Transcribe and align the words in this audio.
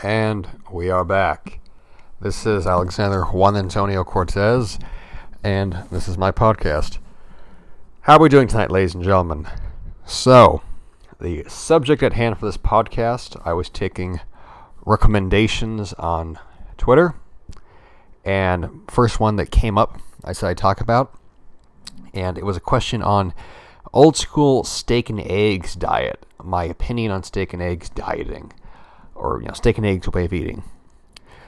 And 0.00 0.48
we 0.70 0.90
are 0.90 1.04
back. 1.04 1.60
This 2.20 2.46
is 2.46 2.66
Alexander 2.66 3.22
Juan 3.24 3.56
Antonio 3.56 4.04
Cortez, 4.04 4.78
and 5.42 5.84
this 5.90 6.08
is 6.08 6.18
my 6.18 6.30
podcast. 6.30 6.98
How 8.02 8.16
are 8.16 8.20
we 8.20 8.28
doing 8.28 8.48
tonight, 8.48 8.70
ladies 8.70 8.94
and 8.94 9.04
gentlemen? 9.04 9.46
So, 10.04 10.62
the 11.20 11.44
subject 11.48 12.02
at 12.02 12.14
hand 12.14 12.38
for 12.38 12.46
this 12.46 12.56
podcast, 12.56 13.40
I 13.44 13.52
was 13.52 13.70
taking 13.70 14.20
recommendations 14.84 15.92
on 15.94 16.38
Twitter, 16.76 17.14
and 18.24 18.82
first 18.88 19.20
one 19.20 19.36
that 19.36 19.50
came 19.50 19.78
up, 19.78 19.98
I 20.24 20.32
said 20.32 20.50
I'd 20.50 20.58
talk 20.58 20.80
about, 20.80 21.18
and 22.12 22.36
it 22.36 22.44
was 22.44 22.56
a 22.56 22.60
question 22.60 23.00
on 23.00 23.32
old 23.92 24.16
school 24.16 24.64
steak 24.64 25.08
and 25.08 25.20
eggs 25.20 25.74
diet. 25.74 26.26
My 26.42 26.64
opinion 26.64 27.10
on 27.10 27.22
steak 27.22 27.52
and 27.54 27.62
eggs 27.62 27.88
dieting, 27.88 28.52
or 29.14 29.40
you 29.40 29.48
know, 29.48 29.54
steak 29.54 29.78
and 29.78 29.86
eggs 29.86 30.08
way 30.08 30.24
of 30.24 30.32
eating. 30.32 30.62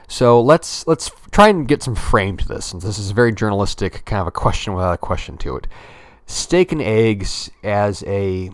So 0.07 0.41
let's 0.41 0.87
let's 0.87 1.11
try 1.31 1.49
and 1.49 1.67
get 1.67 1.83
some 1.83 1.95
frame 1.95 2.37
to 2.37 2.47
this, 2.47 2.67
since 2.67 2.83
this 2.83 2.97
is 2.97 3.11
a 3.11 3.13
very 3.13 3.33
journalistic 3.33 4.05
kind 4.05 4.21
of 4.21 4.27
a 4.27 4.31
question 4.31 4.73
without 4.73 4.93
a 4.93 4.97
question 4.97 5.37
to 5.39 5.57
it. 5.57 5.67
Steak 6.25 6.71
and 6.71 6.81
eggs 6.81 7.51
as 7.63 8.03
a 8.03 8.51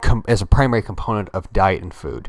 com- 0.00 0.24
as 0.26 0.42
a 0.42 0.46
primary 0.46 0.82
component 0.82 1.28
of 1.30 1.52
diet 1.52 1.82
and 1.82 1.94
food. 1.94 2.28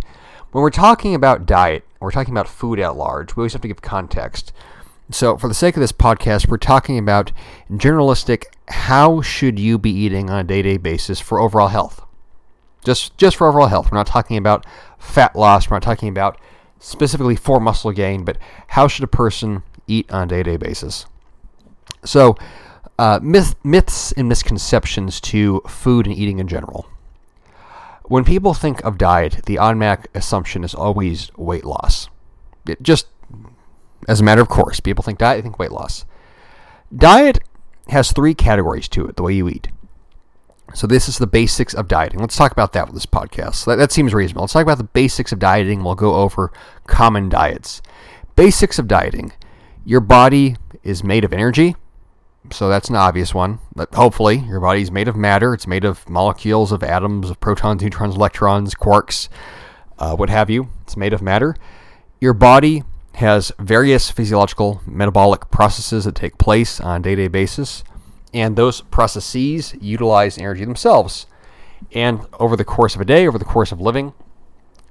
When 0.52 0.62
we're 0.62 0.70
talking 0.70 1.14
about 1.14 1.46
diet, 1.46 1.84
we're 2.00 2.12
talking 2.12 2.34
about 2.34 2.48
food 2.48 2.80
at 2.80 2.96
large. 2.96 3.36
We 3.36 3.42
always 3.42 3.54
have 3.54 3.62
to 3.62 3.68
give 3.68 3.82
context. 3.82 4.52
So, 5.12 5.38
for 5.38 5.48
the 5.48 5.56
sake 5.56 5.76
of 5.76 5.82
this 5.82 5.92
podcast, 5.92 6.48
we're 6.48 6.58
talking 6.58 7.00
about 7.00 7.32
journalistic 7.76 8.56
how 8.68 9.22
should 9.22 9.58
you 9.58 9.80
be 9.80 9.92
eating 9.92 10.30
on 10.30 10.40
a 10.40 10.44
day-to-day 10.44 10.78
basis 10.78 11.20
for 11.20 11.40
overall 11.40 11.70
health. 11.70 12.06
Just 12.84 13.18
just 13.18 13.36
for 13.38 13.48
overall 13.48 13.68
health. 13.68 13.92
We're 13.92 13.98
not 13.98 14.08
talking 14.08 14.38
about 14.38 14.66
fat 14.98 15.36
loss, 15.36 15.70
we're 15.70 15.76
not 15.76 15.84
talking 15.84 16.10
about 16.10 16.40
specifically 16.80 17.36
for 17.36 17.60
muscle 17.60 17.92
gain, 17.92 18.24
but 18.24 18.38
how 18.68 18.88
should 18.88 19.04
a 19.04 19.08
person 19.08 19.64
eat 19.88 20.10
on 20.12 20.24
a 20.24 20.28
day-to-day 20.28 20.58
basis? 20.58 21.06
So, 22.06 22.38
uh, 22.98 23.20
myth, 23.22 23.56
myths 23.64 24.14
and 24.14 24.30
misconceptions 24.30 25.20
to 25.22 25.62
food 25.68 26.08
and 26.08 26.16
eating 26.16 26.40
in 26.40 26.48
general. 26.48 26.88
When 28.06 28.24
people 28.24 28.54
think 28.54 28.84
of 28.84 28.98
diet, 28.98 29.42
the 29.46 29.60
automatic 29.60 30.10
assumption 30.16 30.64
is 30.64 30.74
always 30.74 31.32
weight 31.38 31.66
loss. 31.66 32.10
It 32.68 32.82
just 32.82 33.08
as 34.08 34.22
a 34.22 34.24
matter 34.24 34.42
of 34.42 34.50
course, 34.50 34.80
people 34.80 35.04
think 35.04 35.20
diet, 35.20 35.38
they 35.38 35.42
think 35.42 35.60
weight 35.60 35.72
loss. 35.72 36.06
Diet 36.96 37.40
has 37.90 38.12
three 38.12 38.34
categories 38.34 38.88
to 38.90 39.06
it, 39.06 39.16
the 39.16 39.24
way 39.24 39.34
you 39.34 39.50
eat. 39.50 39.68
So 40.74 40.88
this 40.88 41.10
is 41.10 41.18
the 41.18 41.28
basics 41.28 41.74
of 41.74 41.88
dieting. 41.88 42.20
Let's 42.20 42.36
talk 42.36 42.52
about 42.52 42.74
that 42.74 42.86
with 42.86 42.94
this 42.94 43.06
podcast. 43.06 43.66
That, 43.66 43.78
that 43.78 43.92
seems 43.92 44.14
reasonable. 44.14 44.44
Let's 44.44 44.54
talk 44.54 44.64
about 44.64 44.78
the 44.78 44.84
basics 44.84 45.32
of 45.32 45.40
dieting. 45.40 45.84
We'll 45.84 45.96
go 45.96 46.16
over 46.16 46.52
common 46.88 47.30
diets. 47.30 47.82
Basics 48.36 48.80
of 48.80 48.88
dieting. 48.88 49.34
Your 49.86 50.00
body 50.00 50.56
is 50.84 51.04
made 51.04 51.24
of 51.24 51.34
energy. 51.34 51.76
So 52.52 52.70
that's 52.70 52.90
an 52.90 52.96
obvious 52.96 53.34
one. 53.34 53.60
But 53.76 53.94
hopefully, 53.94 54.38
your 54.38 54.60
body 54.60 54.82
is 54.82 54.92
made 54.92 55.08
of 55.08 55.16
matter. 55.16 55.54
It's 55.54 55.68
made 55.68 55.86
of 55.86 56.08
molecules, 56.10 56.72
of 56.72 56.84
atoms, 56.84 57.30
of 57.30 57.40
protons, 57.40 57.82
neutrons, 57.82 58.16
electrons, 58.16 58.76
quarks, 58.76 59.28
uh, 59.98 60.16
what 60.16 60.30
have 60.30 60.50
you. 60.50 60.70
It's 60.84 60.96
made 60.96 61.14
of 61.14 61.22
matter. 61.22 61.56
Your 62.22 62.34
body 62.34 62.84
has 63.16 63.52
various 63.60 64.10
physiological 64.10 64.82
metabolic 64.86 65.52
processes 65.52 66.06
that 66.06 66.16
take 66.16 66.38
place 66.38 66.80
on 66.80 67.02
a 67.02 67.04
day 67.04 67.16
to 67.16 67.24
day 67.24 67.28
basis, 67.28 67.84
and 68.34 68.56
those 68.56 68.82
processes 68.82 69.74
utilize 69.80 70.38
energy 70.38 70.66
themselves. 70.66 71.26
And 71.92 72.22
over 72.40 72.56
the 72.56 72.66
course 72.66 72.96
of 72.96 73.02
a 73.02 73.06
day, 73.06 73.28
over 73.28 73.38
the 73.38 73.46
course 73.46 73.72
of 73.72 73.82
living, 73.82 74.14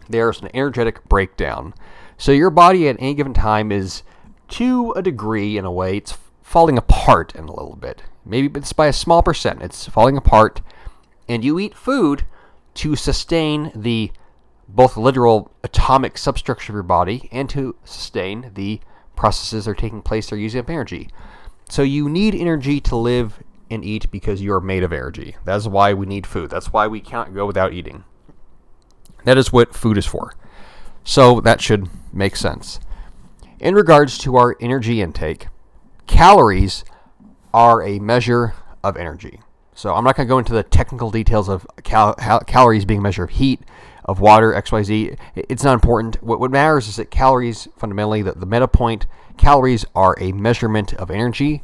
there's 0.09 0.41
an 0.41 0.49
energetic 0.55 1.05
breakdown. 1.09 1.75
So 2.17 2.33
your 2.33 2.51
body 2.51 2.89
at 2.89 2.97
any 2.99 3.15
given 3.15 3.35
time 3.35 3.71
is, 3.71 4.03
to 4.49 4.93
a 4.93 5.03
degree, 5.03 5.59
in 5.59 5.65
a 5.65 5.73
way, 5.73 5.99
it's 5.99 6.17
falling 6.43 6.79
apart 6.79 7.35
in 7.35 7.45
a 7.45 7.55
little 7.55 7.77
bit. 7.77 8.03
Maybe 8.25 8.59
it's 8.59 8.73
by 8.73 8.87
a 8.87 8.93
small 8.93 9.23
percent. 9.23 9.63
It's 9.63 9.87
falling 9.87 10.17
apart, 10.17 10.63
and 11.29 11.45
you 11.45 11.59
eat 11.59 11.75
food 11.75 12.25
to 12.75 12.97
sustain 12.97 13.71
the 13.75 14.13
both 14.69 14.97
literal 14.97 15.51
atomic 15.63 16.19
substructure 16.19 16.73
of 16.73 16.75
your 16.75 16.83
body 16.83 17.29
and 17.33 17.49
to 17.51 17.77
sustain 17.85 18.51
the 18.55 18.81
processes 19.17 19.65
that 19.65 19.71
are 19.71 19.75
taking 19.75 20.03
place 20.03 20.29
that 20.29 20.37
are 20.37 20.39
using 20.39 20.61
up 20.61 20.71
energy. 20.71 21.09
So 21.69 21.83
you 21.83 22.09
need 22.09 22.35
energy 22.35 22.81
to 22.81 22.97
live 22.97 23.43
and 23.71 23.85
eat 23.85 24.11
because 24.11 24.41
you 24.41 24.53
are 24.55 24.61
made 24.61 24.83
of 24.83 24.93
energy. 24.93 25.37
That's 25.45 25.67
why 25.67 25.93
we 25.93 26.07
need 26.07 26.27
food. 26.27 26.51
That's 26.51 26.73
why 26.73 26.87
we 26.87 27.01
can't 27.01 27.35
go 27.35 27.47
without 27.47 27.73
eating. 27.73 28.05
That 29.25 29.37
is 29.37 29.53
what 29.53 29.75
food 29.75 29.99
is 29.99 30.07
for. 30.07 30.35
So 31.05 31.41
that 31.41 31.61
should 31.61 31.89
make 32.13 32.37
sense. 32.37 32.81
In 33.61 33.75
regards 33.75 34.17
to 34.19 34.37
our 34.37 34.57
energy 34.61 35.03
intake, 35.03 35.49
calories 36.07 36.85
are 37.53 37.83
a 37.83 37.99
measure 37.99 38.55
of 38.83 38.97
energy. 38.97 39.41
So 39.75 39.95
I'm 39.95 40.05
not 40.05 40.17
going 40.17 40.27
to 40.27 40.31
go 40.31 40.39
into 40.39 40.53
the 40.53 40.63
technical 40.63 41.11
details 41.11 41.49
of 41.49 41.67
cal- 41.85 42.15
calories 42.15 42.85
being 42.85 43.01
a 43.01 43.03
measure 43.03 43.25
of 43.25 43.31
heat, 43.31 43.61
of 44.05 44.21
water, 44.21 44.53
XYZ. 44.53 45.17
It's 45.37 45.63
not 45.63 45.75
important. 45.75 46.23
What, 46.23 46.41
what 46.41 46.51
matters 46.51 46.89
is 46.89 46.97
that 46.97 47.11
calories, 47.11 47.69
fundamentally, 47.77 48.23
the, 48.23 48.33
the 48.33 48.47
meta 48.47 48.67
point, 48.67 49.07
calories 49.39 49.85
are 49.95 50.17
a 50.21 50.33
measurement 50.33 50.95
of 50.95 51.11
energy. 51.11 51.63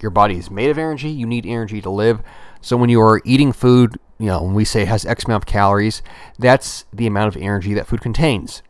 Your 0.00 0.10
body 0.10 0.36
is 0.36 0.50
made 0.50 0.70
of 0.70 0.78
energy. 0.78 1.10
You 1.10 1.26
need 1.26 1.46
energy 1.46 1.80
to 1.82 1.90
live. 1.90 2.22
So 2.60 2.76
when 2.76 2.90
you 2.90 3.00
are 3.00 3.22
eating 3.24 3.52
food, 3.52 3.98
you 4.18 4.26
know, 4.26 4.42
when 4.42 4.54
we 4.54 4.64
say 4.64 4.82
it 4.82 4.88
has 4.88 5.06
X 5.06 5.24
amount 5.24 5.44
of 5.44 5.46
calories, 5.46 6.02
that's 6.38 6.84
the 6.92 7.06
amount 7.06 7.34
of 7.34 7.40
energy 7.40 7.74
that 7.74 7.86
food 7.86 8.00
contains. 8.00 8.62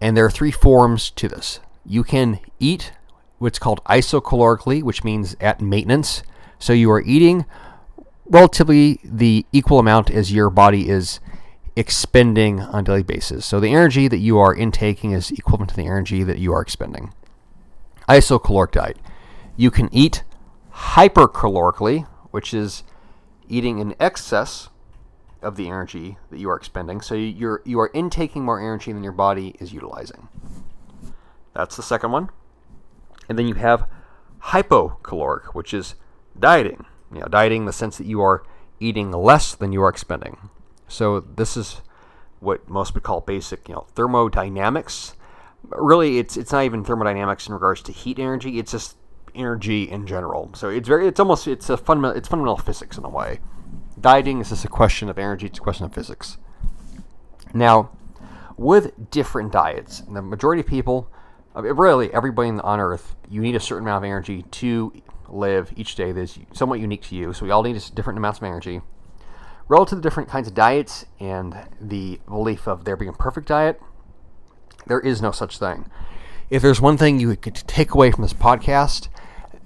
And 0.00 0.16
there 0.16 0.24
are 0.24 0.30
three 0.30 0.50
forms 0.50 1.10
to 1.10 1.28
this. 1.28 1.60
You 1.84 2.04
can 2.04 2.40
eat 2.60 2.92
what's 3.38 3.58
called 3.58 3.82
isocalorically, 3.84 4.82
which 4.82 5.04
means 5.04 5.36
at 5.40 5.60
maintenance. 5.60 6.22
So 6.58 6.72
you 6.72 6.90
are 6.90 7.02
eating 7.02 7.46
relatively 8.26 9.00
the 9.04 9.46
equal 9.52 9.78
amount 9.78 10.10
as 10.10 10.32
your 10.32 10.50
body 10.50 10.88
is 10.88 11.20
expending 11.76 12.60
on 12.60 12.80
a 12.80 12.82
daily 12.82 13.02
basis. 13.02 13.44
So 13.44 13.60
the 13.60 13.72
energy 13.72 14.08
that 14.08 14.18
you 14.18 14.38
are 14.38 14.54
intaking 14.54 15.12
is 15.12 15.30
equivalent 15.30 15.70
to 15.70 15.76
the 15.76 15.86
energy 15.86 16.24
that 16.24 16.38
you 16.38 16.52
are 16.52 16.62
expending. 16.62 17.12
Isocaloric 18.08 18.72
diet. 18.72 18.98
You 19.56 19.70
can 19.70 19.88
eat 19.92 20.24
hypercalorically, 20.72 22.06
which 22.30 22.54
is 22.54 22.82
eating 23.48 23.78
in 23.78 23.94
excess 24.00 24.70
of 25.42 25.56
the 25.56 25.68
energy 25.68 26.18
that 26.30 26.38
you 26.38 26.48
are 26.50 26.56
expending. 26.56 27.00
So 27.00 27.14
you're 27.14 27.62
you 27.64 27.78
are 27.80 27.90
intaking 27.94 28.44
more 28.44 28.58
energy 28.58 28.92
than 28.92 29.04
your 29.04 29.12
body 29.12 29.54
is 29.60 29.72
utilizing. 29.72 30.28
That's 31.52 31.76
the 31.76 31.82
second 31.82 32.10
one. 32.10 32.30
And 33.28 33.38
then 33.38 33.46
you 33.46 33.54
have 33.54 33.88
hypocaloric, 34.44 35.54
which 35.54 35.74
is 35.74 35.94
dieting. 36.38 36.86
You 37.12 37.20
know, 37.20 37.26
dieting 37.26 37.62
in 37.62 37.66
the 37.66 37.72
sense 37.72 37.98
that 37.98 38.06
you 38.06 38.20
are 38.22 38.44
eating 38.80 39.10
less 39.12 39.54
than 39.54 39.72
you 39.72 39.82
are 39.82 39.88
expending. 39.88 40.50
So 40.88 41.20
this 41.20 41.56
is 41.56 41.82
what 42.40 42.68
most 42.68 42.94
would 42.94 43.02
call 43.02 43.20
basic, 43.20 43.68
you 43.68 43.74
know, 43.74 43.86
thermodynamics. 43.94 45.14
Really, 45.68 46.18
it's 46.18 46.36
it's 46.36 46.52
not 46.52 46.64
even 46.64 46.84
thermodynamics 46.84 47.48
in 47.48 47.54
regards 47.54 47.82
to 47.82 47.92
heat 47.92 48.18
energy. 48.18 48.58
It's 48.58 48.72
just 48.72 48.96
energy 49.36 49.84
in 49.84 50.06
general. 50.06 50.50
So 50.54 50.68
it's 50.68 50.88
very, 50.88 51.06
it's 51.06 51.20
almost, 51.20 51.46
it's 51.46 51.68
a 51.70 51.76
fundamental, 51.76 52.18
it's 52.18 52.28
fundamental 52.28 52.56
physics 52.56 52.98
in 52.98 53.04
a 53.04 53.08
way. 53.08 53.40
Dieting 54.00 54.40
is 54.40 54.50
just 54.50 54.64
a 54.64 54.68
question 54.68 55.08
of 55.08 55.18
energy. 55.18 55.46
It's 55.46 55.58
a 55.58 55.62
question 55.62 55.84
of 55.84 55.94
physics. 55.94 56.38
Now, 57.54 57.90
with 58.56 59.10
different 59.10 59.52
diets, 59.52 60.00
the 60.00 60.22
majority 60.22 60.60
of 60.60 60.66
people, 60.66 61.10
uh, 61.54 61.62
really 61.62 62.12
everybody 62.12 62.50
on 62.50 62.80
Earth, 62.80 63.14
you 63.28 63.40
need 63.40 63.54
a 63.54 63.60
certain 63.60 63.84
amount 63.84 64.04
of 64.04 64.08
energy 64.08 64.42
to 64.42 64.92
live 65.28 65.72
each 65.76 65.94
day 65.94 66.12
that 66.12 66.20
is 66.20 66.38
somewhat 66.52 66.80
unique 66.80 67.02
to 67.02 67.14
you. 67.16 67.32
So 67.32 67.44
we 67.44 67.50
all 67.50 67.62
need 67.62 67.80
different 67.94 68.18
amounts 68.18 68.38
of 68.38 68.44
energy 68.44 68.80
relative 69.68 69.98
to 69.98 70.02
different 70.02 70.28
kinds 70.28 70.48
of 70.48 70.54
diets 70.54 71.06
and 71.18 71.56
the 71.80 72.20
belief 72.26 72.66
of 72.66 72.84
there 72.84 72.96
being 72.96 73.08
a 73.08 73.12
perfect 73.12 73.48
diet, 73.48 73.80
there 74.86 75.00
is 75.00 75.20
no 75.20 75.32
such 75.32 75.58
thing. 75.58 75.86
If 76.50 76.62
there's 76.62 76.80
one 76.80 76.96
thing 76.96 77.18
you 77.18 77.34
could 77.36 77.54
take 77.54 77.92
away 77.92 78.12
from 78.12 78.22
this 78.22 78.32
podcast, 78.32 79.08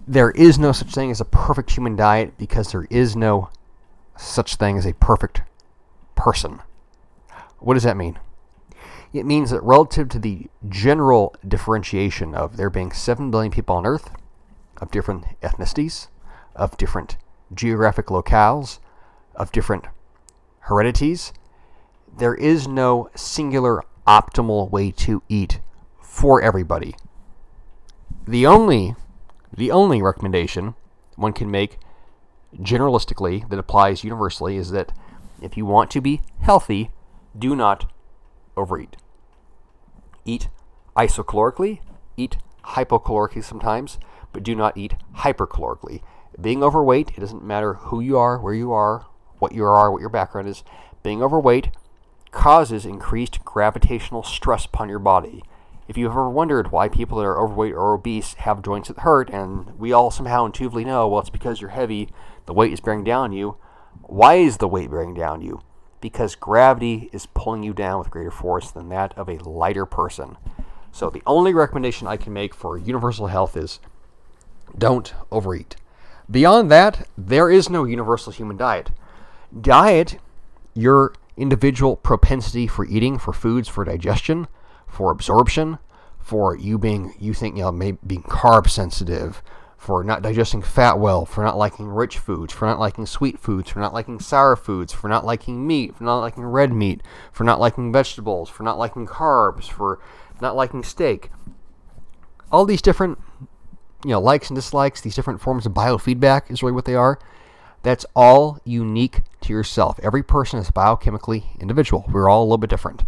there 0.08 0.30
is 0.30 0.58
no 0.58 0.72
such 0.72 0.94
thing 0.94 1.10
as 1.10 1.20
a 1.20 1.26
perfect 1.26 1.70
human 1.72 1.94
diet 1.94 2.38
because 2.38 2.72
there 2.72 2.86
is 2.90 3.14
no 3.14 3.50
such 4.16 4.56
thing 4.56 4.78
as 4.78 4.86
a 4.86 4.94
perfect 4.94 5.42
person. 6.14 6.60
What 7.58 7.74
does 7.74 7.82
that 7.82 7.96
mean? 7.96 8.18
It 9.12 9.26
means 9.26 9.50
that 9.50 9.62
relative 9.62 10.08
to 10.10 10.18
the 10.18 10.46
general 10.68 11.34
differentiation 11.46 12.34
of 12.34 12.56
there 12.56 12.70
being 12.70 12.92
7 12.92 13.30
billion 13.30 13.50
people 13.50 13.76
on 13.76 13.84
Earth, 13.84 14.10
of 14.78 14.90
different 14.90 15.24
ethnicities, 15.42 16.08
of 16.54 16.76
different 16.76 17.16
geographic 17.52 18.06
locales, 18.06 18.78
of 19.34 19.52
different 19.52 19.84
heredities, 20.60 21.32
there 22.18 22.34
is 22.34 22.68
no 22.68 23.10
singular 23.14 23.82
optimal 24.06 24.70
way 24.70 24.90
to 24.90 25.22
eat 25.28 25.60
for 26.00 26.42
everybody. 26.42 26.94
The 28.26 28.46
only 28.46 28.94
the 29.56 29.70
only 29.70 30.00
recommendation 30.00 30.74
one 31.16 31.32
can 31.32 31.50
make 31.50 31.78
generalistically 32.56 33.48
that 33.48 33.58
applies 33.58 34.04
universally 34.04 34.56
is 34.56 34.70
that 34.70 34.92
if 35.42 35.56
you 35.56 35.66
want 35.66 35.90
to 35.90 36.00
be 36.00 36.22
healthy, 36.40 36.90
do 37.36 37.56
not 37.56 37.90
overeat. 38.56 38.96
Eat 40.24 40.48
isocalorically, 40.96 41.80
eat 42.16 42.36
hypocalorically 42.64 43.42
sometimes, 43.42 43.98
but 44.32 44.42
do 44.42 44.54
not 44.54 44.76
eat 44.76 44.94
hypercalorically. 45.16 46.02
Being 46.40 46.62
overweight, 46.62 47.10
it 47.16 47.20
doesn't 47.20 47.44
matter 47.44 47.74
who 47.74 48.00
you 48.00 48.16
are, 48.18 48.38
where 48.38 48.54
you 48.54 48.72
are, 48.72 49.06
what 49.40 49.52
you 49.52 49.64
are, 49.64 49.90
what 49.90 50.00
your 50.00 50.10
background 50.10 50.48
is. 50.48 50.62
Being 51.02 51.22
overweight 51.22 51.70
causes 52.30 52.86
increased 52.86 53.44
gravitational 53.44 54.22
stress 54.22 54.64
upon 54.64 54.88
your 54.88 54.98
body. 54.98 55.42
If 55.88 55.96
you've 55.96 56.12
ever 56.12 56.30
wondered 56.30 56.70
why 56.70 56.88
people 56.88 57.18
that 57.18 57.24
are 57.24 57.40
overweight 57.40 57.74
or 57.74 57.94
obese 57.94 58.34
have 58.34 58.62
joints 58.62 58.88
that 58.88 59.00
hurt, 59.00 59.28
and 59.30 59.76
we 59.78 59.92
all 59.92 60.12
somehow 60.12 60.46
intuitively 60.46 60.84
know, 60.84 61.08
well, 61.08 61.20
it's 61.20 61.30
because 61.30 61.60
you're 61.60 61.70
heavy, 61.70 62.10
the 62.46 62.54
weight 62.54 62.72
is 62.72 62.80
bearing 62.80 63.02
down 63.02 63.32
you. 63.32 63.56
Why 64.02 64.34
is 64.36 64.58
the 64.58 64.68
weight 64.68 64.90
bearing 64.90 65.14
down 65.14 65.40
you? 65.40 65.62
Because 66.00 66.36
gravity 66.36 67.10
is 67.12 67.26
pulling 67.26 67.64
you 67.64 67.72
down 67.72 67.98
with 67.98 68.10
greater 68.10 68.30
force 68.30 68.70
than 68.70 68.88
that 68.90 69.16
of 69.18 69.28
a 69.28 69.38
lighter 69.38 69.84
person. 69.84 70.36
So 70.92 71.10
the 71.10 71.22
only 71.26 71.52
recommendation 71.52 72.06
I 72.06 72.16
can 72.16 72.32
make 72.32 72.54
for 72.54 72.78
universal 72.78 73.26
health 73.26 73.56
is 73.56 73.80
don't 74.78 75.12
overeat. 75.32 75.74
Beyond 76.30 76.70
that, 76.70 77.08
there 77.18 77.50
is 77.50 77.68
no 77.68 77.82
universal 77.82 78.32
human 78.32 78.56
diet. 78.56 78.90
Diet, 79.58 80.18
your 80.74 81.12
individual 81.36 81.96
propensity 81.96 82.66
for 82.66 82.84
eating, 82.86 83.18
for 83.18 83.32
foods, 83.32 83.68
for 83.68 83.84
digestion, 83.84 84.46
for 84.86 85.10
absorption, 85.10 85.78
for 86.18 86.56
you 86.56 86.78
being, 86.78 87.14
you 87.18 87.34
think, 87.34 87.56
you 87.56 87.62
know, 87.62 87.72
maybe 87.72 87.98
being 88.06 88.22
carb 88.22 88.68
sensitive, 88.68 89.42
for 89.76 90.04
not 90.04 90.20
digesting 90.20 90.60
fat 90.60 90.98
well, 90.98 91.24
for 91.24 91.42
not 91.42 91.56
liking 91.56 91.88
rich 91.88 92.18
foods, 92.18 92.52
for 92.52 92.66
not 92.66 92.78
liking 92.78 93.06
sweet 93.06 93.38
foods, 93.38 93.70
for 93.70 93.80
not 93.80 93.94
liking 93.94 94.20
sour 94.20 94.54
foods, 94.54 94.92
for 94.92 95.08
not 95.08 95.24
liking 95.24 95.66
meat, 95.66 95.96
for 95.96 96.04
not 96.04 96.20
liking 96.20 96.44
red 96.44 96.70
meat, 96.70 97.02
for 97.32 97.44
not 97.44 97.58
liking 97.58 97.90
vegetables, 97.90 98.50
for 98.50 98.62
not 98.62 98.78
liking 98.78 99.06
carbs, 99.06 99.64
for 99.64 99.98
not 100.40 100.54
liking 100.54 100.82
steak. 100.82 101.30
All 102.52 102.66
these 102.66 102.82
different, 102.82 103.18
you 104.04 104.10
know, 104.10 104.20
likes 104.20 104.50
and 104.50 104.54
dislikes, 104.54 105.00
these 105.00 105.14
different 105.14 105.40
forms 105.40 105.64
of 105.64 105.72
biofeedback 105.72 106.50
is 106.50 106.62
really 106.62 106.74
what 106.74 106.84
they 106.84 106.94
are. 106.94 107.18
That's 107.82 108.06
all 108.14 108.58
unique 108.64 109.22
to 109.42 109.52
yourself. 109.52 109.98
Every 110.02 110.22
person 110.22 110.58
is 110.58 110.70
biochemically 110.70 111.58
individual. 111.60 112.04
We're 112.10 112.28
all 112.28 112.42
a 112.42 112.44
little 112.44 112.58
bit 112.58 112.70
different. 112.70 113.04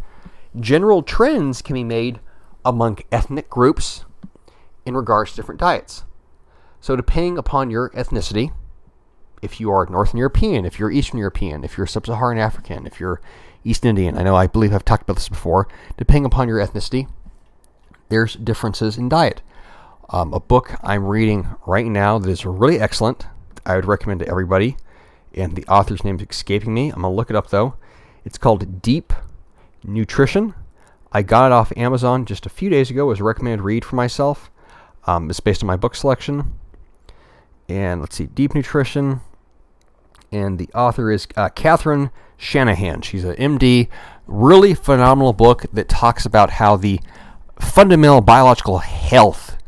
General 0.59 1.03
trends 1.03 1.63
can 1.63 1.75
be 1.75 1.85
made 1.85 2.21
among 2.65 2.99
ethnic 3.11 3.51
groups 3.51 4.05
in 4.85 4.97
regards 4.97 5.31
to 5.31 5.37
different 5.37 5.61
diets. 5.61 6.05
So, 6.81 6.97
depending 6.97 7.39
upon 7.39 7.71
your 7.71 7.91
ethnicity, 7.91 8.53
if 9.41 9.61
you 9.61 9.71
are 9.71 9.87
Northern 9.87 10.19
European, 10.19 10.65
if 10.65 10.79
you're 10.79 10.91
Eastern 10.91 11.19
European, 11.19 11.65
if 11.65 11.77
you're 11.77 11.87
Sub 11.87 12.07
Saharan 12.07 12.39
African, 12.39 12.87
if 12.87 12.99
you're 12.99 13.21
East 13.65 13.85
Indian, 13.85 14.17
I 14.17 14.23
know 14.23 14.35
I 14.35 14.47
believe 14.47 14.73
I've 14.73 14.85
talked 14.85 15.03
about 15.03 15.17
this 15.17 15.29
before, 15.29 15.69
depending 15.97 16.25
upon 16.25 16.49
your 16.49 16.59
ethnicity, 16.59 17.09
there's 18.09 18.35
differences 18.35 18.99
in 18.99 19.09
diet. 19.09 19.43
Um, 20.11 20.35
a 20.35 20.41
book 20.41 20.75
I'm 20.83 21.07
reading 21.07 21.49
right 21.67 21.87
now 21.87 22.19
that 22.19 22.29
is 22.29 22.45
really 22.45 22.79
excellent, 22.79 23.27
I 23.65 23.77
would 23.77 23.85
recommend 23.85 24.21
to 24.21 24.29
everybody, 24.29 24.77
and 25.35 25.57
the 25.57 25.67
author's 25.67 26.05
name 26.05 26.17
is 26.17 26.27
escaping 26.29 26.75
me. 26.75 26.91
I'm 26.91 27.03
going 27.03 27.13
to 27.13 27.17
look 27.17 27.31
it 27.31 27.37
up 27.37 27.51
though. 27.51 27.75
It's 28.25 28.39
called 28.39 28.83
Deep 28.83 29.13
Nutrition. 29.85 30.55
I 31.13 31.23
got 31.23 31.47
it 31.47 31.53
off 31.53 31.73
Amazon 31.77 32.25
just 32.25 32.47
a 32.47 32.51
few 32.51 32.71
days 32.71 32.91
ago 32.91 33.11
as 33.11 33.21
a 33.21 33.25
recommended 33.25 33.63
read 33.63 33.85
for 33.85 33.97
myself. 33.97 34.51
Um, 35.07 35.29
it's 35.29 35.41
based 35.41 35.63
on 35.63 35.67
my 35.67 35.77
book 35.77 35.95
selection. 35.95 36.55
And 37.69 38.01
let's 38.01 38.17
see, 38.17 38.27
Deep 38.27 38.55
Nutrition. 38.55 39.21
And 40.31 40.59
the 40.59 40.71
author 40.75 41.11
is 41.11 41.27
uh, 41.37 41.51
Catherine 41.51 42.11
Shanahan. 42.39 43.03
She's 43.03 43.25
an 43.25 43.37
MD. 43.37 43.89
Really 44.27 44.75
phenomenal 44.75 45.33
book 45.33 45.67
that 45.73 45.89
talks 45.89 46.25
about 46.25 46.51
how 46.51 46.77
the 46.77 47.01
fundamental 47.61 48.21
biological 48.21 48.79
health 48.79 49.59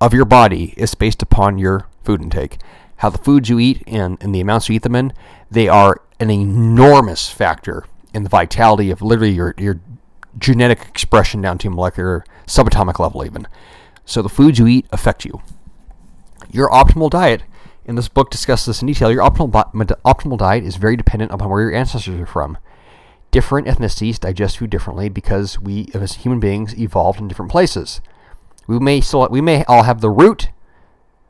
of 0.00 0.12
your 0.12 0.24
body 0.24 0.74
is 0.76 0.94
based 0.94 1.22
upon 1.22 1.58
your 1.58 1.86
food 2.04 2.22
intake. 2.22 2.58
How 2.98 3.10
the 3.10 3.18
foods 3.18 3.48
you 3.48 3.58
eat 3.58 3.82
and, 3.86 4.18
and 4.20 4.34
the 4.34 4.40
amounts 4.40 4.68
you 4.68 4.74
eat 4.74 4.82
them 4.82 4.94
in, 4.94 5.12
they 5.50 5.68
are 5.68 6.02
an 6.20 6.30
enormous 6.30 7.28
factor 7.30 7.84
in 8.12 8.24
the 8.24 8.28
vitality 8.28 8.90
of 8.90 9.02
literally 9.02 9.32
your, 9.32 9.54
your 9.56 9.80
genetic 10.36 10.82
expression 10.88 11.40
down 11.40 11.58
to 11.58 11.70
molecular 11.70 12.24
subatomic 12.46 12.98
level 12.98 13.24
even. 13.24 13.46
So 14.04 14.22
the 14.22 14.28
foods 14.28 14.58
you 14.58 14.66
eat 14.66 14.86
affect 14.90 15.24
you. 15.24 15.42
Your 16.50 16.68
optimal 16.70 17.10
diet, 17.10 17.42
and 17.86 17.96
this 17.96 18.08
book 18.08 18.30
discusses 18.30 18.66
this 18.66 18.82
in 18.82 18.88
detail, 18.88 19.12
your 19.12 19.22
optimal, 19.22 19.50
optimal 20.04 20.38
diet 20.38 20.64
is 20.64 20.76
very 20.76 20.96
dependent 20.96 21.30
upon 21.30 21.50
where 21.50 21.62
your 21.62 21.74
ancestors 21.74 22.20
are 22.20 22.26
from. 22.26 22.58
Different 23.30 23.66
ethnicities 23.68 24.18
digest 24.18 24.58
food 24.58 24.70
differently 24.70 25.08
because 25.08 25.60
we, 25.60 25.88
as 25.94 26.14
human 26.14 26.40
beings, 26.40 26.76
evolved 26.78 27.20
in 27.20 27.28
different 27.28 27.50
places. 27.50 28.00
We 28.66 28.78
may 28.78 29.00
still, 29.02 29.28
we 29.30 29.40
may 29.40 29.64
all 29.64 29.84
have 29.84 30.00
the 30.00 30.10
root, 30.10 30.48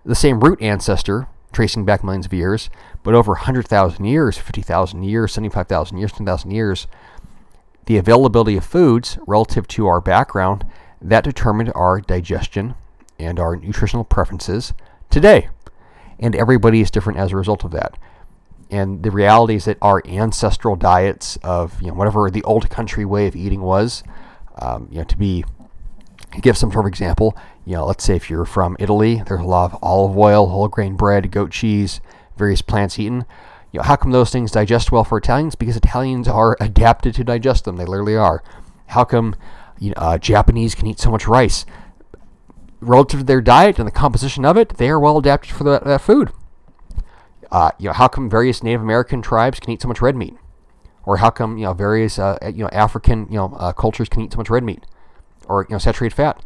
the 0.04 0.14
same 0.14 0.40
root 0.40 0.62
ancestor, 0.62 1.26
tracing 1.52 1.84
back 1.84 2.04
millions 2.04 2.26
of 2.26 2.32
years, 2.32 2.70
but 3.02 3.14
over 3.14 3.32
100,000 3.32 4.04
years, 4.04 4.38
50,000 4.38 5.02
years, 5.02 5.32
75,000 5.32 5.98
years, 5.98 6.12
10,000 6.12 6.50
years, 6.50 6.86
the 7.86 7.96
availability 7.96 8.56
of 8.56 8.64
foods 8.64 9.18
relative 9.26 9.66
to 9.68 9.86
our 9.86 10.00
background 10.00 10.66
that 11.00 11.24
determined 11.24 11.72
our 11.74 12.00
digestion 12.00 12.74
and 13.18 13.40
our 13.40 13.56
nutritional 13.56 14.04
preferences 14.04 14.74
today. 15.10 15.48
And 16.18 16.34
everybody 16.36 16.80
is 16.80 16.90
different 16.90 17.18
as 17.18 17.32
a 17.32 17.36
result 17.36 17.64
of 17.64 17.70
that. 17.72 17.98
And 18.70 19.02
the 19.02 19.10
reality 19.10 19.54
is 19.54 19.64
that 19.64 19.78
our 19.80 20.02
ancestral 20.06 20.76
diets 20.76 21.38
of 21.42 21.80
you 21.80 21.88
know 21.88 21.94
whatever 21.94 22.30
the 22.30 22.42
old 22.42 22.68
country 22.68 23.04
way 23.04 23.26
of 23.26 23.34
eating 23.34 23.62
was, 23.62 24.02
um, 24.60 24.88
you 24.90 24.98
know, 24.98 25.04
to 25.04 25.16
be 25.16 25.44
give 26.40 26.56
some 26.56 26.72
sort 26.72 26.84
of 26.84 26.88
example, 26.88 27.36
you 27.64 27.74
know, 27.74 27.86
let's 27.86 28.04
say 28.04 28.16
if 28.16 28.30
you're 28.30 28.44
from 28.44 28.76
Italy, 28.78 29.22
there's 29.26 29.40
a 29.40 29.44
lot 29.44 29.72
of 29.72 29.78
olive 29.82 30.16
oil, 30.16 30.46
whole 30.48 30.68
grain 30.68 30.96
bread, 30.96 31.30
goat 31.30 31.50
cheese, 31.50 32.00
various 32.36 32.62
plants 32.62 32.98
eaten. 32.98 33.24
You 33.72 33.78
know, 33.78 33.84
how 33.84 33.96
come 33.96 34.12
those 34.12 34.30
things 34.30 34.50
digest 34.50 34.90
well 34.90 35.04
for 35.04 35.18
Italians? 35.18 35.54
Because 35.54 35.76
Italians 35.76 36.28
are 36.28 36.56
adapted 36.60 37.14
to 37.14 37.24
digest 37.24 37.64
them. 37.64 37.76
They 37.76 37.84
literally 37.84 38.16
are. 38.16 38.42
How 38.88 39.04
come 39.04 39.36
you 39.78 39.90
know, 39.90 39.94
uh, 39.98 40.18
Japanese 40.18 40.74
can 40.74 40.86
eat 40.86 40.98
so 40.98 41.10
much 41.10 41.26
rice? 41.26 41.66
relative 42.80 43.20
to 43.20 43.26
their 43.26 43.40
diet 43.40 43.78
and 43.78 43.86
the 43.86 43.92
composition 43.92 44.44
of 44.44 44.56
it, 44.56 44.76
they 44.76 44.88
are 44.88 45.00
well 45.00 45.18
adapted 45.18 45.52
for 45.52 45.64
that, 45.64 45.84
that 45.84 46.00
food. 46.00 46.30
Uh, 47.50 47.70
you 47.78 47.86
know, 47.88 47.92
how 47.92 48.08
come 48.08 48.28
various 48.28 48.62
Native 48.62 48.82
American 48.82 49.22
tribes 49.22 49.58
can 49.58 49.70
eat 49.70 49.82
so 49.82 49.88
much 49.88 50.00
red 50.00 50.14
meat, 50.14 50.36
or 51.04 51.18
how 51.18 51.30
come 51.30 51.56
you 51.56 51.64
know 51.64 51.72
various 51.72 52.18
uh, 52.18 52.36
you 52.42 52.62
know 52.62 52.68
African 52.72 53.26
you 53.30 53.36
know 53.36 53.54
uh, 53.58 53.72
cultures 53.72 54.08
can 54.08 54.22
eat 54.22 54.32
so 54.32 54.38
much 54.38 54.50
red 54.50 54.62
meat, 54.62 54.84
or 55.48 55.66
you 55.68 55.74
know 55.74 55.78
saturated 55.78 56.14
fat, 56.14 56.42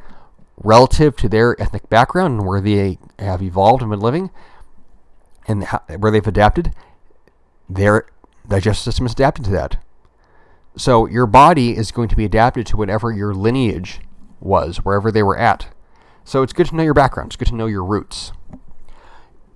relative 0.56 1.16
to 1.16 1.28
their 1.28 1.60
ethnic 1.60 1.88
background 1.88 2.40
and 2.40 2.46
where 2.48 2.60
they 2.60 2.98
have 3.18 3.42
evolved 3.42 3.82
and 3.82 3.90
been 3.90 4.00
living, 4.00 4.30
and 5.46 5.64
how, 5.64 5.82
where 5.98 6.10
they've 6.10 6.26
adapted, 6.26 6.74
their 7.68 8.06
digestive 8.48 8.84
system 8.84 9.06
is 9.06 9.12
adapted 9.12 9.44
to 9.44 9.50
that. 9.50 9.78
So 10.76 11.06
your 11.06 11.26
body 11.26 11.76
is 11.76 11.90
going 11.90 12.08
to 12.08 12.16
be 12.16 12.24
adapted 12.24 12.66
to 12.66 12.76
whatever 12.76 13.12
your 13.12 13.34
lineage 13.34 14.00
was, 14.40 14.78
wherever 14.78 15.12
they 15.12 15.22
were 15.22 15.38
at. 15.38 15.68
So 16.24 16.42
it's 16.42 16.52
good 16.52 16.66
to 16.68 16.76
know 16.76 16.82
your 16.82 16.94
background, 16.94 17.28
it's 17.28 17.36
good 17.36 17.48
to 17.48 17.54
know 17.54 17.66
your 17.66 17.84
roots. 17.84 18.32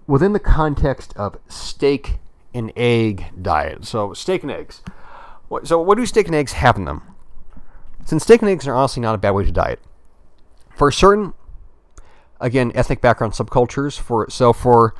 Within 0.06 0.32
the 0.32 0.40
context 0.40 1.12
of 1.16 1.38
steak 1.48 2.18
and 2.54 2.72
egg 2.76 3.26
diet, 3.40 3.84
so 3.84 4.12
steak 4.12 4.42
and 4.42 4.52
eggs. 4.52 4.82
So, 5.64 5.80
what 5.80 5.96
do 5.96 6.06
steak 6.06 6.26
and 6.26 6.34
eggs 6.34 6.52
have 6.52 6.76
in 6.76 6.86
them? 6.86 7.02
Since 8.06 8.22
steak 8.22 8.40
and 8.40 8.50
eggs 8.50 8.66
are 8.66 8.74
honestly 8.74 9.02
not 9.02 9.14
a 9.14 9.18
bad 9.18 9.32
way 9.32 9.44
to 9.44 9.52
diet. 9.52 9.80
For 10.74 10.90
certain, 10.90 11.34
again, 12.40 12.72
ethnic 12.74 13.02
background 13.02 13.34
subcultures, 13.34 13.98
for 13.98 14.26
so 14.30 14.54
for 14.54 14.94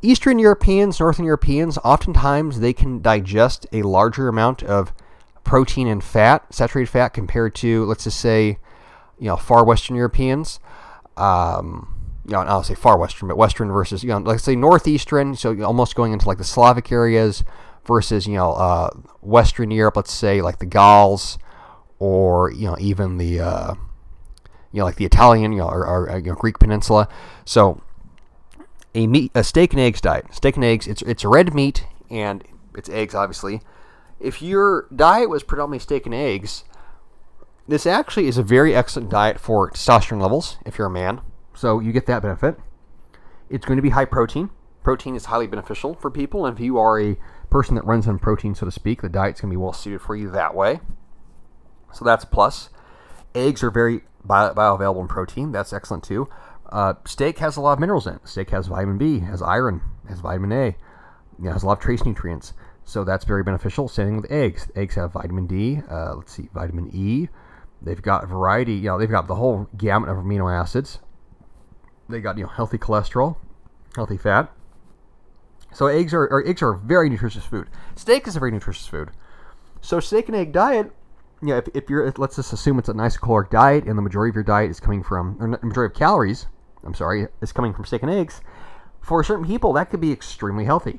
Eastern 0.00 0.38
Europeans, 0.38 0.98
Northern 0.98 1.26
Europeans, 1.26 1.76
oftentimes 1.84 2.60
they 2.60 2.72
can 2.72 3.02
digest 3.02 3.66
a 3.72 3.82
larger 3.82 4.28
amount 4.28 4.62
of 4.62 4.94
protein 5.44 5.86
and 5.86 6.02
fat, 6.02 6.54
saturated 6.54 6.90
fat, 6.90 7.10
compared 7.10 7.54
to, 7.56 7.84
let's 7.84 8.04
just 8.04 8.20
say, 8.20 8.58
you 9.18 9.26
know, 9.26 9.36
far 9.36 9.62
Western 9.64 9.96
Europeans 9.96 10.58
um, 11.16 11.94
you 12.26 12.32
know, 12.32 12.40
I'll 12.40 12.62
say 12.62 12.74
far 12.74 12.98
western, 12.98 13.28
but 13.28 13.36
western 13.36 13.70
versus, 13.70 14.02
you 14.02 14.10
know, 14.10 14.18
let's 14.18 14.42
say 14.42 14.56
northeastern, 14.56 15.36
so 15.36 15.62
almost 15.62 15.94
going 15.94 16.12
into 16.12 16.26
like 16.26 16.38
the 16.38 16.44
Slavic 16.44 16.90
areas 16.90 17.44
versus, 17.84 18.26
you 18.26 18.34
know, 18.34 18.52
uh, 18.52 18.90
Western 19.20 19.70
Europe, 19.70 19.96
let's 19.96 20.12
say 20.12 20.42
like 20.42 20.58
the 20.58 20.66
Gauls 20.66 21.38
or, 21.98 22.52
you 22.52 22.66
know, 22.66 22.76
even 22.78 23.18
the, 23.18 23.40
uh, 23.40 23.74
you 24.72 24.80
know, 24.80 24.84
like 24.84 24.96
the 24.96 25.04
Italian, 25.04 25.52
you 25.52 25.58
know, 25.58 25.68
or, 25.68 25.86
or 25.86 26.18
you 26.18 26.30
know, 26.30 26.34
Greek 26.34 26.58
peninsula. 26.58 27.08
So 27.44 27.82
a 28.94 29.06
meat, 29.06 29.30
a 29.34 29.42
steak 29.42 29.72
and 29.72 29.80
eggs 29.80 30.00
diet. 30.00 30.26
Steak 30.34 30.56
and 30.56 30.64
eggs, 30.64 30.86
it's, 30.86 31.02
it's 31.02 31.24
red 31.24 31.54
meat 31.54 31.86
and 32.10 32.44
it's 32.76 32.88
eggs, 32.88 33.14
obviously. 33.14 33.60
If 34.20 34.40
your 34.40 34.86
diet 34.94 35.28
was 35.28 35.42
predominantly 35.42 35.80
steak 35.80 36.06
and 36.06 36.14
eggs, 36.14 36.64
this 37.68 37.86
actually 37.86 38.28
is 38.28 38.38
a 38.38 38.42
very 38.42 38.74
excellent 38.74 39.10
diet 39.10 39.40
for 39.40 39.70
testosterone 39.70 40.20
levels 40.20 40.58
if 40.64 40.78
you're 40.78 40.86
a 40.86 40.90
man. 40.90 41.20
So 41.54 41.80
you 41.80 41.92
get 41.92 42.06
that 42.06 42.22
benefit. 42.22 42.58
It's 43.48 43.64
going 43.64 43.76
to 43.76 43.82
be 43.82 43.90
high 43.90 44.04
protein. 44.04 44.50
Protein 44.82 45.16
is 45.16 45.26
highly 45.26 45.46
beneficial 45.46 45.94
for 45.94 46.10
people. 46.10 46.46
And 46.46 46.56
if 46.56 46.62
you 46.62 46.78
are 46.78 47.00
a 47.00 47.16
person 47.50 47.74
that 47.74 47.84
runs 47.84 48.06
on 48.06 48.18
protein, 48.18 48.54
so 48.54 48.66
to 48.66 48.72
speak, 48.72 49.02
the 49.02 49.08
diet's 49.08 49.40
going 49.40 49.50
to 49.50 49.54
be 49.54 49.62
well 49.62 49.72
suited 49.72 50.00
for 50.00 50.14
you 50.14 50.30
that 50.30 50.54
way. 50.54 50.80
So 51.96 52.04
that's 52.04 52.26
plus. 52.26 52.68
Eggs 53.34 53.62
are 53.62 53.70
very 53.70 54.02
bio- 54.22 54.52
bioavailable 54.52 55.00
in 55.00 55.08
protein. 55.08 55.50
That's 55.50 55.72
excellent 55.72 56.04
too. 56.04 56.28
Uh, 56.70 56.94
steak 57.06 57.38
has 57.38 57.56
a 57.56 57.60
lot 57.62 57.72
of 57.72 57.78
minerals 57.78 58.06
in 58.06 58.16
it. 58.16 58.28
Steak 58.28 58.50
has 58.50 58.66
vitamin 58.66 58.98
B, 58.98 59.20
has 59.20 59.40
iron, 59.40 59.80
has 60.08 60.20
vitamin 60.20 60.52
A, 60.52 60.64
you 61.38 61.44
know, 61.46 61.52
has 61.52 61.62
a 61.62 61.66
lot 61.66 61.78
of 61.78 61.82
trace 61.82 62.04
nutrients. 62.04 62.52
So 62.84 63.02
that's 63.02 63.24
very 63.24 63.42
beneficial. 63.42 63.88
Same 63.88 64.06
thing 64.06 64.16
with 64.20 64.30
eggs. 64.30 64.70
Eggs 64.76 64.96
have 64.96 65.12
vitamin 65.12 65.46
D. 65.46 65.80
Uh, 65.90 66.16
let's 66.16 66.32
see, 66.32 66.50
vitamin 66.52 66.90
E. 66.92 67.28
They've 67.80 68.02
got 68.02 68.24
a 68.24 68.26
variety. 68.26 68.74
You 68.74 68.90
know, 68.90 68.98
they've 68.98 69.10
got 69.10 69.26
the 69.26 69.36
whole 69.36 69.68
gamut 69.76 70.10
of 70.10 70.18
amino 70.18 70.52
acids. 70.52 70.98
They 72.10 72.20
got 72.20 72.36
you 72.36 72.44
know 72.44 72.50
healthy 72.50 72.78
cholesterol, 72.78 73.36
healthy 73.94 74.18
fat. 74.18 74.52
So 75.72 75.86
eggs 75.86 76.12
are, 76.12 76.46
eggs 76.46 76.62
are 76.62 76.74
very 76.74 77.08
nutritious 77.08 77.44
food. 77.44 77.68
Steak 77.96 78.28
is 78.28 78.36
a 78.36 78.38
very 78.38 78.50
nutritious 78.50 78.86
food. 78.86 79.10
So 79.80 79.98
steak 80.00 80.28
and 80.28 80.36
egg 80.36 80.52
diet 80.52 80.92
you 81.42 81.48
know, 81.48 81.58
if, 81.58 81.68
if 81.74 81.90
you're, 81.90 82.12
let's 82.16 82.36
just 82.36 82.52
assume 82.52 82.78
it's 82.78 82.88
an 82.88 82.96
isocaloric 82.96 83.50
diet 83.50 83.84
and 83.84 83.98
the 83.98 84.02
majority 84.02 84.30
of 84.30 84.34
your 84.34 84.44
diet 84.44 84.70
is 84.70 84.80
coming 84.80 85.02
from, 85.02 85.36
or 85.38 85.50
the 85.50 85.66
majority 85.66 85.92
of 85.92 85.98
calories, 85.98 86.46
I'm 86.84 86.94
sorry, 86.94 87.28
is 87.40 87.52
coming 87.52 87.74
from 87.74 87.84
steak 87.84 88.02
and 88.02 88.10
eggs, 88.10 88.40
for 89.00 89.22
certain 89.22 89.46
people, 89.46 89.72
that 89.74 89.90
could 89.90 90.00
be 90.00 90.12
extremely 90.12 90.64
healthy. 90.64 90.98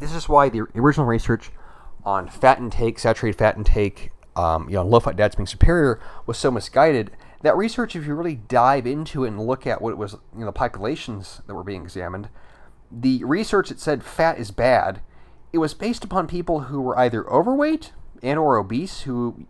This 0.00 0.14
is 0.14 0.28
why 0.28 0.48
the 0.48 0.62
original 0.74 1.06
research 1.06 1.50
on 2.04 2.28
fat 2.28 2.58
intake, 2.58 2.98
saturated 2.98 3.38
fat 3.38 3.56
intake, 3.56 4.10
um, 4.36 4.68
you 4.68 4.74
know, 4.74 4.84
low 4.84 5.00
fat 5.00 5.16
diets 5.16 5.34
being 5.34 5.46
superior 5.46 6.00
was 6.26 6.38
so 6.38 6.50
misguided. 6.50 7.10
That 7.42 7.56
research, 7.56 7.94
if 7.94 8.06
you 8.06 8.14
really 8.14 8.36
dive 8.36 8.86
into 8.86 9.24
it 9.24 9.28
and 9.28 9.46
look 9.46 9.66
at 9.66 9.82
what 9.82 9.90
it 9.90 9.98
was, 9.98 10.14
you 10.32 10.40
know, 10.40 10.46
the 10.46 10.52
populations 10.52 11.42
that 11.46 11.54
were 11.54 11.62
being 11.62 11.82
examined, 11.82 12.28
the 12.90 13.22
research 13.24 13.68
that 13.68 13.80
said 13.80 14.02
fat 14.02 14.38
is 14.38 14.50
bad, 14.50 15.00
it 15.52 15.58
was 15.58 15.74
based 15.74 16.04
upon 16.04 16.26
people 16.26 16.60
who 16.62 16.80
were 16.80 16.98
either 16.98 17.28
overweight 17.30 17.92
and 18.24 18.38
or 18.38 18.56
obese 18.56 19.02
who, 19.02 19.46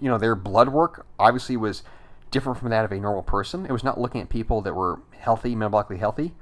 you 0.00 0.08
know, 0.08 0.16
their 0.16 0.36
blood 0.36 0.70
work 0.70 1.04
obviously 1.18 1.56
was 1.56 1.82
different 2.30 2.58
from 2.58 2.70
that 2.70 2.84
of 2.84 2.92
a 2.92 3.00
normal 3.00 3.22
person. 3.22 3.66
It 3.66 3.72
was 3.72 3.84
not 3.84 4.00
looking 4.00 4.20
at 4.20 4.28
people 4.28 4.62
that 4.62 4.74
were 4.74 5.00
healthy, 5.18 5.54
metabolically 5.54 5.98
healthy. 5.98 6.32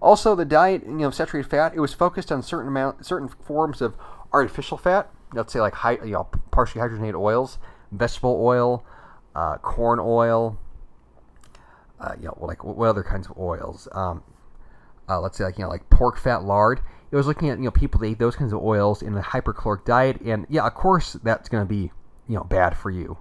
Also, 0.00 0.34
the 0.34 0.44
diet, 0.44 0.84
you 0.86 0.92
know, 0.92 1.10
saturated 1.10 1.48
fat, 1.50 1.74
it 1.74 1.80
was 1.80 1.92
focused 1.92 2.32
on 2.32 2.42
certain 2.42 2.68
amount, 2.68 3.04
certain 3.04 3.28
forms 3.28 3.80
of 3.82 3.96
artificial 4.32 4.78
fat. 4.78 5.10
Let's 5.34 5.52
say 5.52 5.60
like 5.60 5.74
high, 5.74 5.98
you 6.04 6.12
know, 6.12 6.28
partially 6.50 6.80
hydrogenated 6.80 7.18
oils, 7.18 7.58
vegetable 7.92 8.38
oil, 8.40 8.84
uh, 9.34 9.58
corn 9.58 9.98
oil. 10.00 10.58
Uh, 12.00 12.14
you 12.18 12.26
know, 12.26 12.38
like 12.40 12.64
what 12.64 12.88
other 12.88 13.02
kinds 13.02 13.28
of 13.28 13.36
oils? 13.36 13.88
Um, 13.92 14.22
uh, 15.08 15.20
let's 15.20 15.36
say 15.36 15.44
like 15.44 15.58
you 15.58 15.64
know, 15.64 15.70
like 15.70 15.90
pork 15.90 16.16
fat, 16.16 16.44
lard 16.44 16.80
it 17.10 17.16
was 17.16 17.26
looking 17.26 17.48
at 17.48 17.58
you 17.58 17.64
know 17.64 17.70
people 17.70 18.00
that 18.00 18.06
eat 18.06 18.18
those 18.18 18.36
kinds 18.36 18.52
of 18.52 18.62
oils 18.62 19.02
in 19.02 19.16
a 19.16 19.22
hypercaloric 19.22 19.84
diet, 19.84 20.20
and 20.20 20.46
yeah, 20.48 20.66
of 20.66 20.74
course 20.74 21.14
that's 21.22 21.48
going 21.48 21.62
to 21.64 21.68
be 21.68 21.90
you 22.28 22.36
know 22.36 22.44
bad 22.44 22.76
for 22.76 22.90
you. 22.90 23.18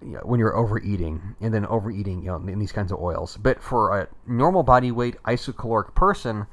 you 0.00 0.12
know, 0.12 0.20
when 0.22 0.38
you're 0.38 0.56
overeating 0.56 1.34
and 1.40 1.52
then 1.52 1.66
overeating 1.66 2.20
you 2.20 2.28
know 2.28 2.36
in 2.36 2.58
these 2.58 2.72
kinds 2.72 2.92
of 2.92 3.00
oils. 3.00 3.36
But 3.36 3.62
for 3.62 3.98
a 3.98 4.08
normal 4.26 4.62
body 4.62 4.90
weight 4.92 5.16
isocaloric 5.24 5.94
person 5.94 6.46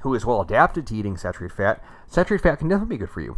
who 0.00 0.14
is 0.14 0.26
well 0.26 0.40
adapted 0.42 0.86
to 0.86 0.94
eating 0.94 1.16
saturated 1.16 1.54
fat, 1.54 1.82
saturated 2.06 2.42
fat 2.42 2.58
can 2.58 2.68
definitely 2.68 2.96
be 2.96 3.00
good 3.00 3.10
for 3.10 3.20
you. 3.22 3.36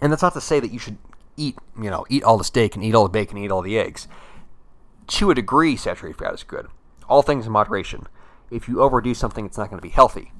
And 0.00 0.12
that's 0.12 0.22
not 0.22 0.34
to 0.34 0.40
say 0.40 0.60
that 0.60 0.70
you 0.70 0.78
should 0.78 0.98
eat 1.36 1.56
you 1.80 1.90
know 1.90 2.04
eat 2.10 2.22
all 2.22 2.36
the 2.36 2.44
steak 2.44 2.74
and 2.74 2.84
eat 2.84 2.94
all 2.94 3.04
the 3.04 3.08
bacon 3.08 3.36
and 3.36 3.46
eat 3.46 3.50
all 3.50 3.62
the 3.62 3.78
eggs. 3.78 4.06
To 5.06 5.30
a 5.30 5.34
degree, 5.34 5.76
saturated 5.76 6.18
fat 6.18 6.34
is 6.34 6.42
good. 6.42 6.66
All 7.08 7.22
things 7.22 7.46
in 7.46 7.52
moderation. 7.52 8.06
If 8.50 8.68
you 8.68 8.80
overdo 8.80 9.14
something, 9.14 9.44
it's 9.44 9.58
not 9.58 9.68
going 9.68 9.78
to 9.78 9.86
be 9.86 9.90
healthy. 9.90 10.32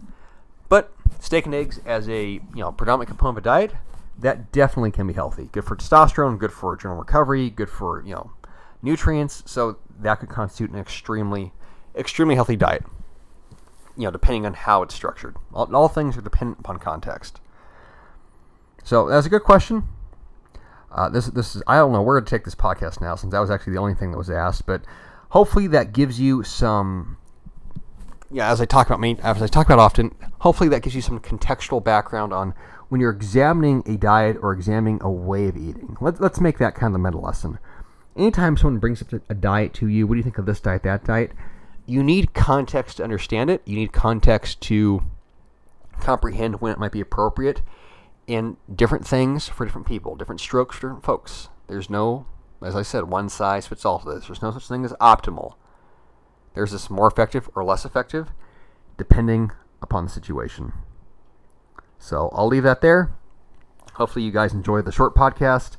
But 0.68 0.92
steak 1.24 1.46
and 1.46 1.54
eggs 1.54 1.80
as 1.86 2.08
a 2.08 2.24
you 2.32 2.42
know 2.54 2.70
predominant 2.70 3.08
component 3.08 3.38
of 3.38 3.42
a 3.42 3.44
diet, 3.44 3.72
that 4.18 4.52
definitely 4.52 4.90
can 4.90 5.06
be 5.06 5.14
healthy. 5.14 5.48
Good 5.52 5.64
for 5.64 5.74
testosterone, 5.74 6.38
good 6.38 6.52
for 6.52 6.76
general 6.76 7.00
recovery, 7.00 7.50
good 7.50 7.70
for 7.70 8.02
you 8.04 8.14
know 8.14 8.32
nutrients. 8.82 9.42
So 9.46 9.78
that 10.00 10.20
could 10.20 10.28
constitute 10.28 10.70
an 10.70 10.78
extremely 10.78 11.52
extremely 11.96 12.34
healthy 12.34 12.56
diet. 12.56 12.84
You 13.96 14.04
know, 14.04 14.10
depending 14.10 14.44
on 14.44 14.54
how 14.54 14.82
it's 14.82 14.94
structured. 14.94 15.36
All, 15.52 15.74
all 15.74 15.88
things 15.88 16.16
are 16.16 16.20
dependent 16.20 16.58
upon 16.58 16.78
context. 16.78 17.40
So 18.82 19.08
that's 19.08 19.26
a 19.26 19.30
good 19.30 19.44
question. 19.44 19.88
Uh, 20.92 21.08
this 21.08 21.26
this 21.26 21.56
is 21.56 21.62
I 21.66 21.76
don't 21.76 21.92
know 21.92 22.02
where 22.02 22.20
to 22.20 22.26
take 22.26 22.44
this 22.44 22.54
podcast 22.54 23.00
now 23.00 23.14
since 23.14 23.32
that 23.32 23.40
was 23.40 23.50
actually 23.50 23.72
the 23.72 23.80
only 23.80 23.94
thing 23.94 24.12
that 24.12 24.18
was 24.18 24.30
asked, 24.30 24.66
but 24.66 24.82
hopefully 25.30 25.66
that 25.68 25.92
gives 25.92 26.20
you 26.20 26.42
some 26.42 27.16
yeah, 28.34 28.50
as 28.50 28.60
I 28.60 28.64
talk 28.64 28.88
about 28.88 28.98
me, 28.98 29.16
as 29.22 29.40
I 29.40 29.46
talk 29.46 29.66
about 29.66 29.78
often, 29.78 30.12
hopefully 30.40 30.68
that 30.70 30.82
gives 30.82 30.96
you 30.96 31.00
some 31.00 31.20
contextual 31.20 31.82
background 31.82 32.32
on 32.32 32.52
when 32.88 33.00
you're 33.00 33.12
examining 33.12 33.84
a 33.86 33.96
diet 33.96 34.36
or 34.42 34.52
examining 34.52 35.00
a 35.02 35.10
way 35.10 35.46
of 35.46 35.56
eating. 35.56 35.96
Let, 36.00 36.20
let's 36.20 36.40
make 36.40 36.58
that 36.58 36.74
kind 36.74 36.92
of 36.92 37.00
the 37.00 37.08
meta 37.08 37.18
lesson. 37.18 37.60
Anytime 38.16 38.56
someone 38.56 38.80
brings 38.80 39.00
up 39.00 39.12
a 39.28 39.34
diet 39.34 39.72
to 39.74 39.86
you, 39.86 40.08
what 40.08 40.14
do 40.14 40.16
you 40.16 40.24
think 40.24 40.38
of 40.38 40.46
this 40.46 40.58
diet, 40.58 40.82
that 40.82 41.04
diet? 41.04 41.30
You 41.86 42.02
need 42.02 42.34
context 42.34 42.96
to 42.96 43.04
understand 43.04 43.50
it. 43.50 43.62
You 43.64 43.76
need 43.76 43.92
context 43.92 44.60
to 44.62 45.04
comprehend 46.00 46.60
when 46.60 46.72
it 46.72 46.78
might 46.78 46.92
be 46.92 47.00
appropriate 47.00 47.62
and 48.26 48.56
different 48.74 49.06
things 49.06 49.46
for 49.46 49.64
different 49.64 49.86
people, 49.86 50.16
different 50.16 50.40
strokes 50.40 50.74
for 50.74 50.88
different 50.88 51.04
folks. 51.04 51.50
There's 51.68 51.88
no, 51.88 52.26
as 52.60 52.74
I 52.74 52.82
said, 52.82 53.04
one 53.04 53.28
size 53.28 53.68
fits 53.68 53.84
all 53.84 54.00
for 54.00 54.12
this. 54.12 54.26
There's 54.26 54.42
no 54.42 54.50
such 54.50 54.66
thing 54.66 54.84
as 54.84 54.92
optimal. 54.94 55.54
There's 56.54 56.72
this 56.72 56.88
more 56.88 57.06
effective 57.08 57.50
or 57.54 57.64
less 57.64 57.84
effective 57.84 58.30
depending 58.96 59.50
upon 59.82 60.04
the 60.04 60.10
situation. 60.10 60.72
So 61.98 62.30
I'll 62.32 62.46
leave 62.46 62.62
that 62.62 62.80
there. 62.80 63.12
Hopefully 63.94 64.24
you 64.24 64.32
guys 64.32 64.52
enjoy 64.52 64.82
the 64.82 64.92
short 64.92 65.14
podcast. 65.14 65.76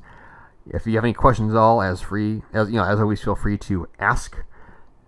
If 0.67 0.87
you 0.87 0.95
have 0.95 1.03
any 1.03 1.13
questions 1.13 1.53
at 1.53 1.57
all, 1.57 1.81
as 1.81 2.01
free 2.01 2.41
as 2.53 2.69
you 2.69 2.75
know, 2.75 2.83
as 2.83 2.99
always, 2.99 3.21
feel 3.21 3.35
free 3.35 3.57
to 3.59 3.87
ask. 3.99 4.37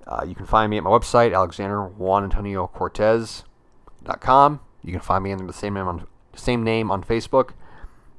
Uh, 0.06 0.24
you 0.28 0.36
can 0.36 0.46
find 0.46 0.70
me 0.70 0.78
at 0.78 0.84
my 0.84 0.90
website, 0.90 1.34
Alexander 1.34 1.84
Juan 1.84 2.24
Antonio 2.24 2.68
Cortez.com. 2.68 4.60
You 4.84 4.92
can 4.92 5.02
find 5.02 5.24
me 5.24 5.32
under 5.32 5.46
the 5.46 5.54
same 5.54 5.74
name 5.74 5.88
on 5.88 6.08
same 6.36 6.64
name 6.64 6.92
on 6.92 7.04
Facebook, 7.04 7.50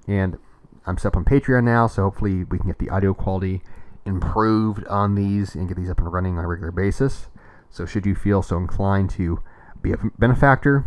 and 0.07 0.38
I'm 0.85 0.99
set 0.99 1.09
up 1.09 1.17
on 1.17 1.25
Patreon 1.25 1.64
now. 1.64 1.87
So 1.87 2.02
hopefully 2.02 2.45
we 2.45 2.59
can 2.59 2.67
get 2.67 2.78
the 2.78 2.90
audio 2.90 3.14
quality 3.14 3.62
improved 4.05 4.85
on 4.87 5.14
these 5.14 5.55
and 5.55 5.69
get 5.69 5.76
these 5.76 5.90
up 5.90 5.99
and 5.99 6.12
running 6.12 6.38
on 6.38 6.45
a 6.45 6.49
regular 6.49 6.73
basis. 6.73 7.28
So, 7.70 7.87
should 7.87 8.06
you 8.06 8.14
feel 8.14 8.42
so 8.42 8.56
inclined 8.56 9.10
to 9.10 9.42
be 9.82 9.92
a 9.92 9.98
benefactor, 10.18 10.84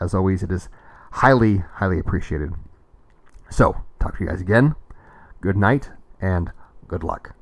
as 0.00 0.14
always, 0.14 0.42
it 0.42 0.50
is 0.50 0.68
highly, 1.12 1.58
highly 1.74 1.98
appreciated. 1.98 2.52
So, 3.50 3.82
talk 4.00 4.18
to 4.18 4.24
you 4.24 4.30
guys 4.30 4.40
again. 4.40 4.74
Good 5.40 5.56
night 5.56 5.90
and 6.20 6.50
good 6.88 7.02
luck. 7.02 7.34